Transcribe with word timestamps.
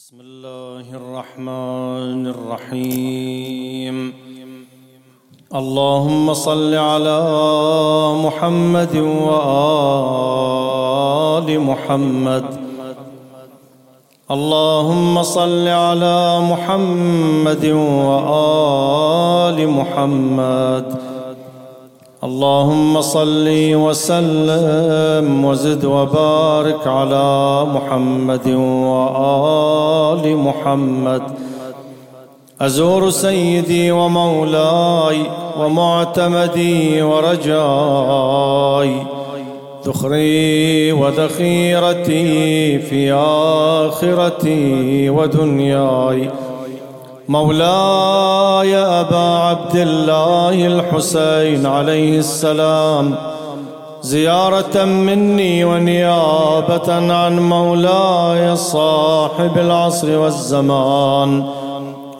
بسم 0.00 0.16
الله 0.20 0.86
الرحمن 0.94 2.26
الرحيم. 2.26 4.12
اللهم 5.54 6.34
صل 6.34 6.74
على 6.74 7.20
محمد 8.24 8.96
وآل 8.96 9.60
محمد. 11.60 12.44
اللهم 14.30 15.22
صل 15.22 15.68
على 15.68 16.40
محمد 16.40 17.64
وآل 18.08 19.68
محمد. 19.68 21.19
اللهم 22.24 23.00
صل 23.00 23.48
وسلم 23.74 25.44
وزد 25.44 25.84
وبارك 25.84 26.86
على 26.86 27.66
محمد 27.74 28.48
وآل 28.48 30.36
محمد. 30.36 31.22
أزور 32.60 33.10
سيدي 33.10 33.92
ومولاي 33.92 35.22
ومعتمدي 35.60 37.02
ورجاي 37.02 38.92
ذخري 39.86 40.92
وذخيرتي 40.92 42.78
في 42.78 43.12
آخرتي 43.12 45.10
ودنياي. 45.10 46.30
مولاي 47.30 48.76
أبا 48.76 49.16
عبد 49.16 49.76
الله 49.76 50.66
الحسين 50.66 51.66
عليه 51.66 52.18
السلام. 52.18 53.14
زيارة 54.02 54.84
مني 54.84 55.64
ونيابة 55.64 57.12
عن 57.14 57.38
مولاي 57.48 58.56
صاحب 58.56 59.58
العصر 59.58 60.18
والزمان. 60.18 61.44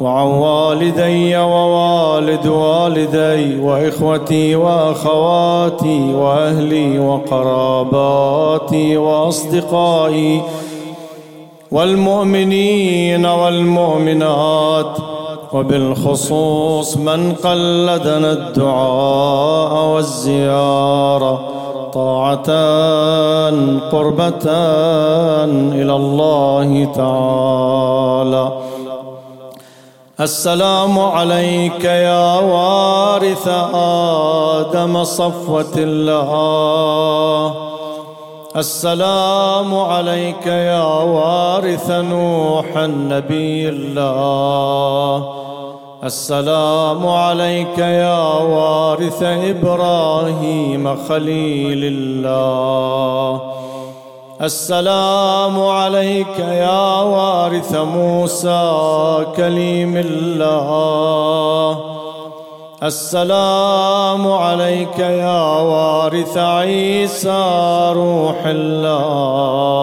وعن 0.00 0.26
والدي 0.26 1.36
ووالد 1.36 2.46
والدي 2.46 3.60
وإخوتي 3.60 4.56
وأخواتي 4.56 6.14
وأهلي 6.14 6.98
وقراباتي 6.98 8.16
وأصدقائي. 8.96 10.42
والمؤمنين 11.72 13.26
والمؤمنات 13.26 14.96
وبالخصوص 15.52 16.96
من 16.96 17.32
قلدنا 17.32 18.32
الدعاء 18.32 19.84
والزيارة 19.94 21.40
طاعة 21.94 22.50
قربة 23.90 24.46
إلى 25.80 25.94
الله 25.96 26.84
تعالى. 26.94 28.52
السلام 30.20 30.98
عليك 30.98 31.84
يا 31.84 32.38
وارث 32.38 33.48
آدم 33.74 35.04
صفوة 35.04 35.74
الله. 35.76 37.49
السلام 38.56 39.74
عليك 39.74 40.46
يا 40.46 40.82
وارث 40.82 41.90
نوح 41.90 42.76
النبي 42.76 43.68
الله. 43.68 45.34
السلام 46.04 47.08
عليك 47.08 47.78
يا 47.78 48.24
وارث 48.42 49.22
إبراهيم 49.22 50.96
خليل 51.08 51.84
الله. 51.84 53.40
السلام 54.42 55.60
عليك 55.62 56.38
يا 56.38 57.00
وارث 57.02 57.74
موسى 57.74 59.26
كليم 59.36 59.96
الله. 59.96 61.80
السلام 62.82 64.32
عليك 64.32 64.98
يا 64.98 65.60
وارث 65.60 66.38
عيسى 66.38 67.92
روح 67.92 68.46
الله. 68.46 69.80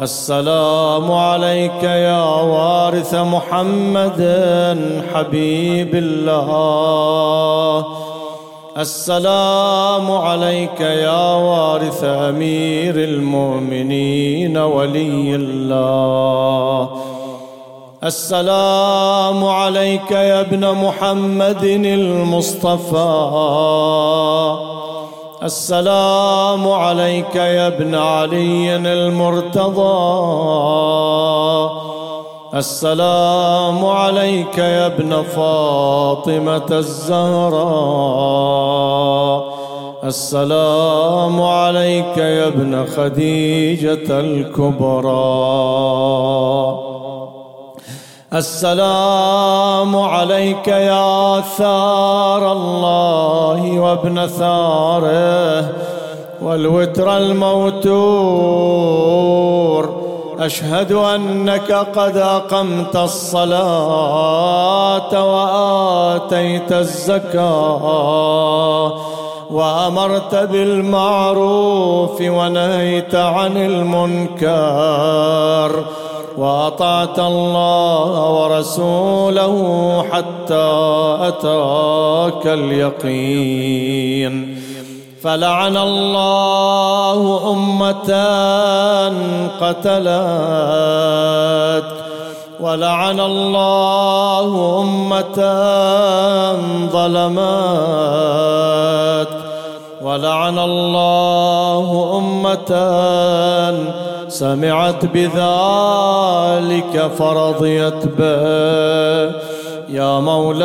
السلام 0.00 1.12
عليك 1.12 1.82
يا 1.82 2.24
وارث 2.24 3.14
محمد 3.14 4.22
حبيب 5.14 5.94
الله. 5.94 7.86
السلام 8.78 10.10
عليك 10.12 10.80
يا 10.80 11.34
وارث 11.34 12.04
أمير 12.04 12.94
المؤمنين 12.94 14.58
ولي 14.58 15.34
الله. 15.34 17.11
السلام 18.04 19.44
عليك 19.44 20.10
يا 20.10 20.40
ابن 20.40 20.72
محمد 20.74 21.64
المصطفى. 21.64 22.98
السلام 25.42 26.70
عليك 26.70 27.36
يا 27.36 27.66
ابن 27.66 27.94
علي 27.94 28.76
المرتضى. 28.76 30.02
السلام 32.54 33.86
عليك 33.86 34.58
يا 34.58 34.86
ابن 34.86 35.22
فاطمة 35.22 36.66
الزهراء 36.70 37.62
السلام 40.04 41.42
عليك 41.42 42.18
يا 42.18 42.46
ابن 42.46 42.86
خديجة 42.86 44.20
الكبرى. 44.20 45.52
السلام 48.34 49.96
عليك 49.96 50.68
يا 50.68 51.40
ثار 51.40 52.52
الله 52.52 53.80
وابن 53.80 54.26
ثاره 54.26 55.68
والوتر 56.42 57.16
الموتور. 57.16 57.92
أشهد 60.38 60.92
أنك 60.92 61.72
قد 61.72 62.16
أقمت 62.16 62.96
الصلاة 62.96 63.52
وآتيت 65.34 66.72
الزكاة 66.72 67.42
وأمرت 69.50 70.34
بالمعروف 70.34 72.20
ونهيت 72.20 73.14
عن 73.14 73.56
المنكر. 73.56 74.52
وأطعت 76.38 77.18
الله 77.18 78.30
ورسوله 78.30 79.56
حتى 80.12 80.70
أتاك 81.20 82.46
اليقين. 82.46 84.32
فلعن 85.22 85.76
الله 85.76 87.40
أمة 87.52 88.12
قتلت. 89.60 90.02
ولعن 92.60 93.20
الله 93.20 94.80
أمة 94.82 95.38
ظلمت. 96.92 97.42
ولعن 100.02 100.58
الله 100.58 102.14
أمة 102.18 102.72
سمعت 104.32 105.04
بذلك 105.04 106.94
فرضيت 107.18 108.06
به. 108.18 109.32
يا 109.88 110.20
مولاي 110.20 110.62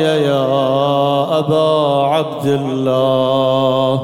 يا 0.00 0.44
أبا 1.38 2.06
عبد 2.06 2.46
الله 2.46 4.00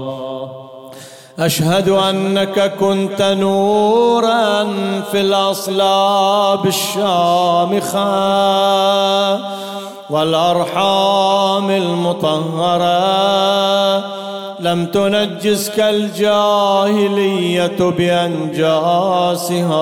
أشهد 1.39 1.89
أنك 1.89 2.75
كنت 2.81 3.23
نورا 3.23 4.65
في 5.13 5.21
الأصلاب 5.21 6.67
الشامخة 6.67 8.07
والأرحام 10.11 11.71
المطهرة. 11.71 12.97
لم 14.67 14.87
تنجسك 14.87 15.81
الجاهلية 15.81 17.77
بأنجاسها 17.79 19.77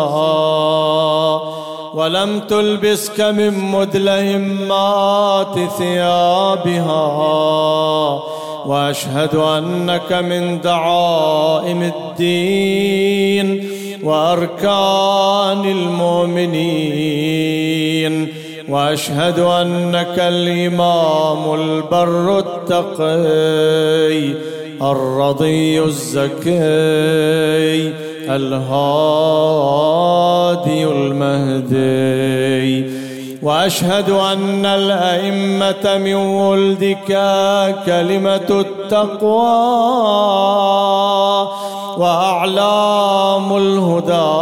ولم 1.95 2.41
تلبسك 2.41 3.21
من 3.21 3.55
مدلهمات 3.71 5.59
ثيابها 5.79 7.05
وأشهد 8.67 9.35
أنك 9.35 10.13
من 10.13 10.61
دعائم 10.61 11.83
الدين 11.83 13.69
وأركان 14.03 15.65
المؤمنين 15.65 16.95
وأشهد 18.69 19.39
أنك 19.39 20.19
الإمام 20.19 21.55
البر 21.55 22.39
التقي 22.39 24.35
الرضي 24.83 25.83
الزكي 25.83 26.55
الهادي 28.29 28.85
المهدي. 30.85 32.25
وأشهد 33.43 34.11
أن 34.11 34.67
الأئمة 34.67 35.99
من 35.99 36.15
ولدك 36.15 37.21
كلمة 37.87 38.49
التقوى 38.51 39.55
وأعلام 41.99 43.57
الهدى 43.57 44.35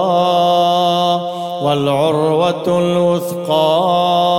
والعروة 1.64 2.66
الوثقى. 2.66 4.31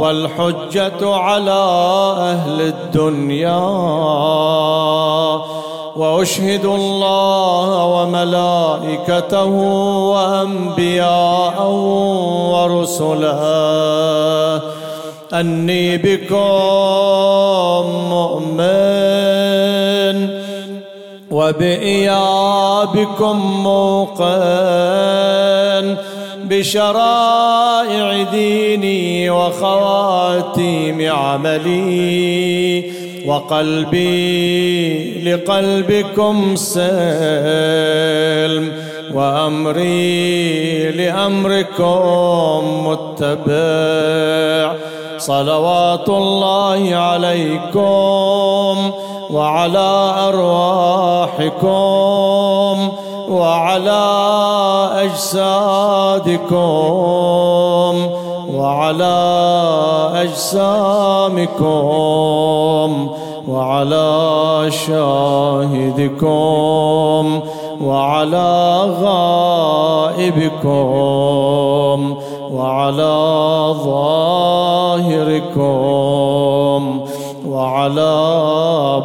والحجة 0.00 1.00
على 1.02 1.62
أهل 2.18 2.60
الدنيا. 2.60 3.60
وأشهد 5.96 6.64
الله 6.64 7.84
وملائكته 7.84 9.44
وأنبياءه 10.14 11.76
ورسله. 12.52 13.40
أني 15.32 15.96
بكم 15.96 17.84
مؤمن. 18.10 18.60
وبإيابكم 21.30 23.36
موقن. 23.62 25.96
بشرائع 26.50 28.22
ديني 28.22 29.30
وخواتيم 29.30 31.12
عملي 31.12 32.84
وقلبي 33.26 34.50
لقلبكم 35.30 36.56
سلم 36.56 36.80
وأمري 39.14 40.90
لأمركم 40.90 42.62
متبع 42.86 44.74
صلوات 45.18 46.08
الله 46.08 46.94
عليكم 46.94 48.90
وعلى 49.30 50.14
أرواحكم 50.28 51.70
وعلى 53.30 54.04
أجسادكم 54.94 56.50
وعلى 58.54 59.18
أجسامكم 60.14 61.70
وعلى 63.48 64.70
شاهدكم 64.86 66.30
وعلى 67.82 68.80
غائبكم 69.02 70.80
وعلى 72.52 73.16
ظاهركم 73.84 75.20
وعلى 77.48 78.16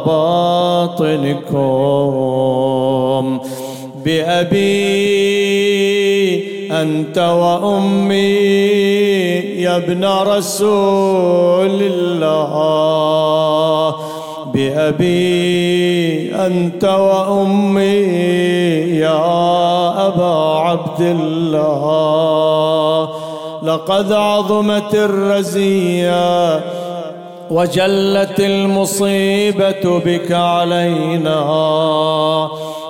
باطنكم. 0.06 1.66
بأبي 4.06 5.26
أنت 6.70 7.18
وأمي 7.18 8.36
يا 9.58 9.76
ابن 9.76 10.04
رسول 10.04 11.82
الله. 11.82 12.52
بأبي 14.54 16.34
أنت 16.34 16.84
وأمي 16.84 18.02
يا 19.02 19.18
أبا 20.06 20.58
عبد 20.58 21.00
الله. 21.00 21.82
لقد 23.62 24.12
عظمت 24.12 24.94
الرزية 24.94 26.60
وجلت 27.50 28.40
المصيبة 28.40 29.98
بك 30.04 30.32
علينا. 30.32 31.36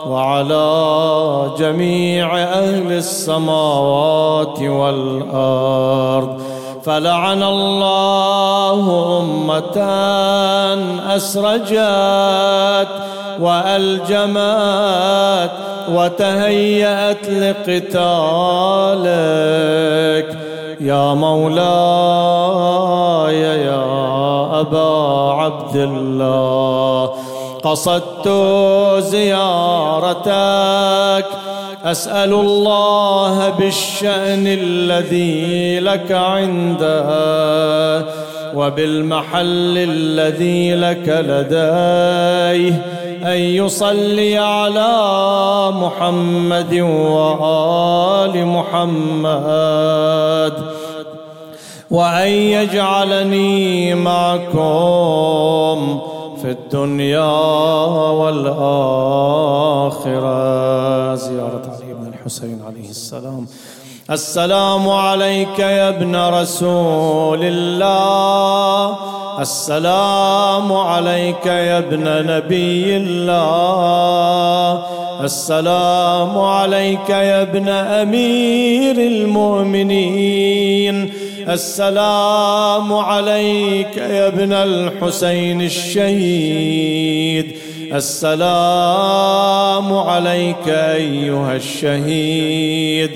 وعلى 0.08 1.50
جميع 1.58 2.38
أهل 2.38 2.92
السماوات 2.92 4.60
والأرض. 4.60 6.40
فلعن 6.84 7.42
الله 7.42 9.18
أمة 9.20 9.78
أسرجت 11.16 12.88
وألجمت 13.40 15.50
وتهيأت 15.92 17.28
لقتالك. 17.28 17.96
يا 20.80 21.14
مولاي 21.14 21.64
يا 23.40 23.84
أبا 24.60 25.32
عبد 25.32 25.76
الله. 25.76 27.10
قصدت 27.66 28.28
زيارتك. 28.98 30.26
أسأل 31.84 32.32
الله 32.32 33.50
بالشأن 33.50 34.46
الذي 34.46 35.80
لك 35.80 36.12
عنده 36.12 37.06
وبالمحل 38.54 39.78
الذي 39.78 40.74
لك 40.74 41.08
لديه. 41.08 42.82
أن 43.22 43.38
يصلي 43.38 44.38
على 44.38 44.96
محمد 45.70 46.80
وآل 46.80 48.46
محمد. 48.46 50.52
وأن 51.90 52.28
يجعلني 52.28 53.94
معكم 53.94 56.00
في 56.46 56.52
الدنيا 56.52 57.32
والآخرة. 58.20 58.44
زيارة 61.14 61.62
علي 61.74 61.94
بن 61.94 62.06
الحسين 62.06 62.62
عليه 62.66 62.90
السلام. 62.90 63.46
السلام 64.10 64.88
عليك 64.88 65.58
يا 65.58 65.88
ابن 65.88 66.16
رسول 66.16 67.40
الله. 67.42 68.96
السلام 69.40 70.72
عليك 70.72 71.46
يا 71.46 71.78
ابن 71.78 72.26
نبي 72.26 72.96
الله. 72.96 74.82
السلام 75.24 76.38
عليك 76.38 77.10
يا 77.10 77.42
ابن 77.42 77.68
أمير 77.68 78.96
المؤمنين. 78.96 81.12
السلام 81.48 82.94
عليك 82.94 83.96
يا 83.96 84.26
ابن 84.26 84.52
الحسين 84.52 85.62
الشهيد. 85.62 87.56
السلام 87.94 89.98
عليك 89.98 90.68
أيها 90.68 91.56
الشهيد. 91.56 93.10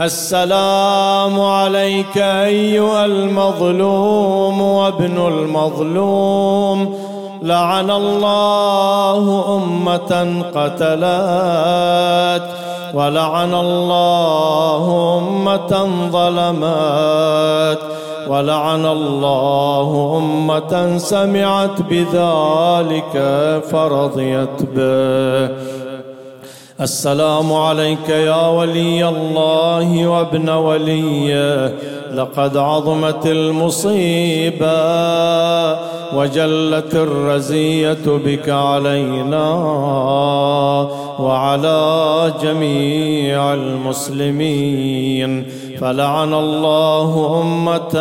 السلام 0.00 1.40
عليك 1.40 2.18
أيها 2.18 3.04
المظلوم 3.04 4.60
وابن 4.60 5.26
المظلوم. 5.26 6.98
لعن 7.42 7.90
الله 7.90 9.56
أمة 9.56 10.42
قتلت. 10.54 12.61
ولعن 12.94 13.54
الله 13.54 14.84
أمة 15.18 15.72
ظلمت 16.10 17.78
ولعن 18.28 18.86
الله 18.86 20.18
أمة 20.18 20.98
سمعت 20.98 21.82
بذلك 21.90 23.14
فرضيت 23.70 24.62
به. 24.76 25.56
السلام 26.80 27.52
عليك 27.52 28.08
يا 28.08 28.48
ولي 28.48 29.08
الله 29.08 30.06
وابن 30.06 30.48
وليه 30.48 31.74
لقد 32.14 32.56
عظمت 32.56 33.26
المصيبة 33.26 34.82
وجلت 36.16 36.94
الرزية 36.94 38.04
بك 38.06 38.48
علينا 38.48 39.52
وعلى 41.18 42.32
جميع 42.42 43.54
المسلمين. 43.54 45.46
فلعن 45.80 46.34
الله 46.34 47.40
أمة 47.42 47.96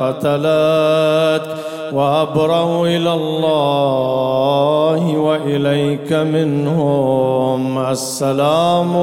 قتلت 0.00 1.46
وابروا 1.92 2.86
إلى 2.86 3.12
الله 3.12 5.18
وإليك 5.18 6.12
منهم 6.12 7.78
السلام. 7.78 8.96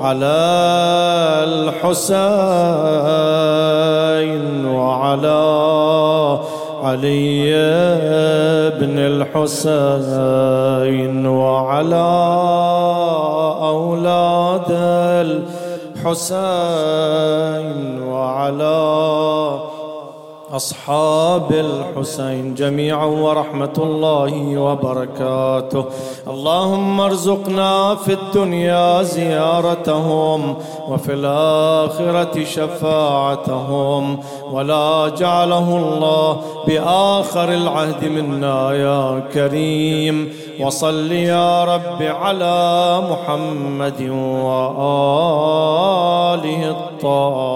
على 0.00 0.36
الحسين 1.44 2.26
وعلى 4.66 6.38
علي 6.82 7.52
بن 8.80 8.98
الحسين 8.98 10.06
وعلى 11.26 12.08
أولاد 13.62 14.70
الحسين 16.06 18.02
وعلى 18.02 19.75
أصحاب 20.56 21.52
الحسين 21.52 22.54
جميعا 22.54 23.04
ورحمة 23.04 23.76
الله 23.78 24.56
وبركاته. 24.56 25.84
اللهم 26.28 27.00
ارزقنا 27.00 27.94
في 27.94 28.12
الدنيا 28.12 29.02
زيارتهم 29.02 30.56
وفي 30.88 31.12
الآخرة 31.12 32.44
شفاعتهم. 32.44 34.20
ولا 34.52 35.08
جعله 35.18 35.76
الله 35.78 36.40
بآخر 36.66 37.52
العهد 37.52 38.04
منا 38.04 38.72
يا 38.72 39.22
كريم. 39.34 40.32
وصل 40.60 41.12
يا 41.12 41.64
رب 41.64 42.02
على 42.02 43.00
محمد 43.10 44.00
وآله 44.46 45.00
الطاهرين. 46.70 47.46